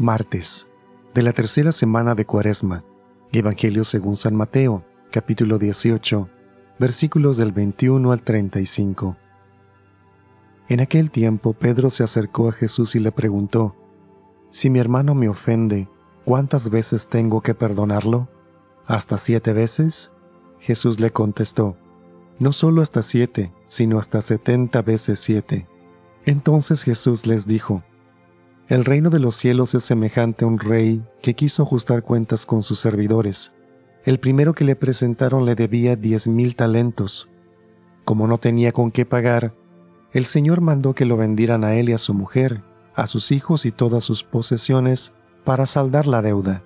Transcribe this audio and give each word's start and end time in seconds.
Martes, 0.00 0.66
de 1.12 1.20
la 1.20 1.34
tercera 1.34 1.72
semana 1.72 2.14
de 2.14 2.24
Cuaresma. 2.24 2.84
Evangelio 3.32 3.84
según 3.84 4.16
San 4.16 4.34
Mateo, 4.34 4.82
capítulo 5.10 5.58
18, 5.58 6.26
versículos 6.78 7.36
del 7.36 7.52
21 7.52 8.10
al 8.10 8.22
35. 8.22 9.18
En 10.70 10.80
aquel 10.80 11.10
tiempo 11.10 11.52
Pedro 11.52 11.90
se 11.90 12.02
acercó 12.02 12.48
a 12.48 12.52
Jesús 12.52 12.94
y 12.94 12.98
le 12.98 13.12
preguntó, 13.12 13.76
Si 14.50 14.70
mi 14.70 14.78
hermano 14.78 15.14
me 15.14 15.28
ofende, 15.28 15.86
¿cuántas 16.24 16.70
veces 16.70 17.08
tengo 17.08 17.42
que 17.42 17.52
perdonarlo? 17.52 18.30
¿Hasta 18.86 19.18
siete 19.18 19.52
veces? 19.52 20.12
Jesús 20.60 20.98
le 20.98 21.10
contestó, 21.10 21.76
No 22.38 22.52
solo 22.52 22.80
hasta 22.80 23.02
siete, 23.02 23.52
sino 23.66 23.98
hasta 23.98 24.22
setenta 24.22 24.80
veces 24.80 25.20
siete. 25.20 25.68
Entonces 26.24 26.84
Jesús 26.84 27.26
les 27.26 27.46
dijo, 27.46 27.82
el 28.70 28.84
reino 28.84 29.10
de 29.10 29.18
los 29.18 29.34
cielos 29.34 29.74
es 29.74 29.82
semejante 29.82 30.44
a 30.44 30.48
un 30.48 30.60
rey 30.60 31.02
que 31.22 31.34
quiso 31.34 31.64
ajustar 31.64 32.04
cuentas 32.04 32.46
con 32.46 32.62
sus 32.62 32.78
servidores. 32.78 33.52
El 34.04 34.20
primero 34.20 34.54
que 34.54 34.62
le 34.64 34.76
presentaron 34.76 35.44
le 35.44 35.56
debía 35.56 35.96
diez 35.96 36.28
mil 36.28 36.54
talentos. 36.54 37.28
Como 38.04 38.28
no 38.28 38.38
tenía 38.38 38.70
con 38.70 38.92
qué 38.92 39.04
pagar, 39.04 39.54
el 40.12 40.24
Señor 40.24 40.60
mandó 40.60 40.94
que 40.94 41.04
lo 41.04 41.16
vendieran 41.16 41.64
a 41.64 41.74
él 41.74 41.88
y 41.88 41.94
a 41.94 41.98
su 41.98 42.14
mujer, 42.14 42.62
a 42.94 43.08
sus 43.08 43.32
hijos 43.32 43.66
y 43.66 43.72
todas 43.72 44.04
sus 44.04 44.22
posesiones, 44.22 45.14
para 45.44 45.66
saldar 45.66 46.06
la 46.06 46.22
deuda. 46.22 46.62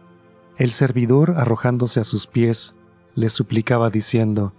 El 0.59 0.73
servidor, 0.73 1.33
arrojándose 1.39 2.01
a 2.01 2.05
sus 2.05 2.27
pies, 2.27 2.75
le 3.15 3.31
suplicaba 3.31 3.89
diciendo, 3.89 4.53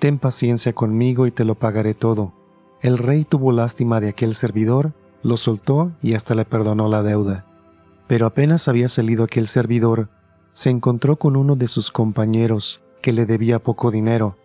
Ten 0.00 0.18
paciencia 0.18 0.74
conmigo 0.74 1.26
y 1.26 1.30
te 1.30 1.46
lo 1.46 1.54
pagaré 1.54 1.94
todo. 1.94 2.34
El 2.82 2.98
rey 2.98 3.24
tuvo 3.24 3.52
lástima 3.52 4.00
de 4.00 4.10
aquel 4.10 4.34
servidor 4.34 4.92
lo 5.22 5.36
soltó 5.36 5.92
y 6.02 6.14
hasta 6.14 6.34
le 6.34 6.44
perdonó 6.44 6.88
la 6.88 7.02
deuda. 7.02 7.46
Pero 8.06 8.26
apenas 8.26 8.68
había 8.68 8.88
salido 8.88 9.24
aquel 9.24 9.46
servidor, 9.46 10.08
se 10.52 10.70
encontró 10.70 11.16
con 11.16 11.36
uno 11.36 11.56
de 11.56 11.68
sus 11.68 11.90
compañeros 11.90 12.82
que 13.02 13.12
le 13.12 13.26
debía 13.26 13.62
poco 13.62 13.90
dinero. 13.90 14.36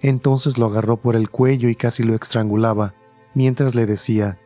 Entonces 0.00 0.58
lo 0.58 0.66
agarró 0.66 0.96
por 0.96 1.16
el 1.16 1.30
cuello 1.30 1.68
y 1.68 1.74
casi 1.74 2.02
lo 2.02 2.14
estrangulaba, 2.14 2.94
mientras 3.34 3.74
le 3.74 3.86
decía, 3.86 4.38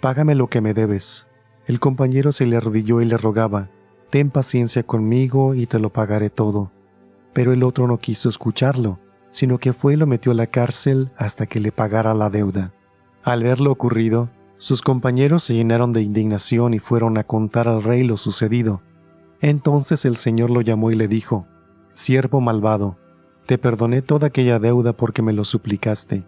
Págame 0.00 0.34
lo 0.34 0.48
que 0.48 0.60
me 0.60 0.74
debes. 0.74 1.28
El 1.66 1.80
compañero 1.80 2.32
se 2.32 2.46
le 2.46 2.56
arrodilló 2.56 3.00
y 3.00 3.04
le 3.04 3.16
rogaba, 3.16 3.70
Ten 4.10 4.30
paciencia 4.30 4.82
conmigo 4.82 5.54
y 5.54 5.66
te 5.66 5.78
lo 5.78 5.90
pagaré 5.90 6.30
todo. 6.30 6.72
Pero 7.32 7.52
el 7.52 7.62
otro 7.62 7.86
no 7.86 7.98
quiso 7.98 8.28
escucharlo, 8.28 8.98
sino 9.30 9.58
que 9.58 9.72
fue 9.72 9.92
y 9.92 9.96
lo 9.96 10.06
metió 10.06 10.32
a 10.32 10.34
la 10.34 10.48
cárcel 10.48 11.12
hasta 11.16 11.46
que 11.46 11.60
le 11.60 11.70
pagara 11.70 12.12
la 12.14 12.28
deuda. 12.28 12.72
Al 13.22 13.44
ver 13.44 13.60
lo 13.60 13.70
ocurrido, 13.70 14.28
sus 14.60 14.82
compañeros 14.82 15.42
se 15.42 15.54
llenaron 15.54 15.94
de 15.94 16.02
indignación 16.02 16.74
y 16.74 16.80
fueron 16.80 17.16
a 17.16 17.24
contar 17.24 17.66
al 17.66 17.82
rey 17.82 18.04
lo 18.04 18.18
sucedido. 18.18 18.82
Entonces 19.40 20.04
el 20.04 20.18
Señor 20.18 20.50
lo 20.50 20.60
llamó 20.60 20.90
y 20.90 20.96
le 20.96 21.08
dijo, 21.08 21.46
Siervo 21.94 22.42
malvado, 22.42 22.98
te 23.46 23.56
perdoné 23.56 24.02
toda 24.02 24.26
aquella 24.26 24.58
deuda 24.58 24.92
porque 24.92 25.22
me 25.22 25.32
lo 25.32 25.46
suplicaste. 25.46 26.24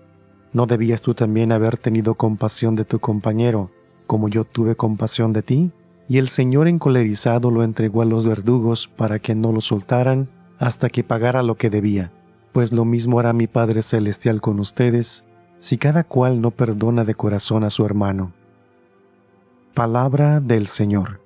¿No 0.55 0.65
debías 0.65 1.03
tú 1.03 1.13
también 1.13 1.53
haber 1.53 1.77
tenido 1.77 2.15
compasión 2.15 2.75
de 2.75 2.87
tu 2.87 3.01
compañero, 3.01 3.71
como 4.07 4.31
yo 4.31 4.45
tuve 4.45 4.77
compasión 4.77 5.35
de 5.35 5.43
ti? 5.43 5.71
Y 6.09 6.17
el 6.17 6.31
Señor 6.31 6.69
encolerizado 6.69 7.51
lo 7.51 7.63
entregó 7.63 8.01
a 8.01 8.07
los 8.07 8.25
verdugos 8.25 8.89
para 8.89 9.19
que 9.19 9.35
no 9.35 9.53
lo 9.53 9.61
soltaran 9.61 10.31
hasta 10.59 10.89
que 10.89 11.05
pagara 11.05 11.43
lo 11.43 11.57
que 11.57 11.69
debía. 11.69 12.11
Pues 12.53 12.73
lo 12.73 12.87
mismo 12.87 13.21
hará 13.21 13.35
mi 13.35 13.47
Padre 13.47 13.83
Celestial 13.83 14.41
con 14.41 14.59
ustedes 14.59 15.23
si 15.63 15.79
cada 15.79 16.03
cual 16.03 16.41
no 16.41 16.51
perdona 16.51 17.05
de 17.05 17.15
corazón 17.15 17.63
a 17.63 17.71
su 17.71 17.87
hermano. 17.87 18.33
Palabra 19.75 20.41
del 20.41 20.67
Señor. 20.67 21.22